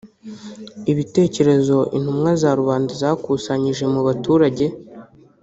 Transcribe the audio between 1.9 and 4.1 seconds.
intumwa za rubanda zakusanyije mu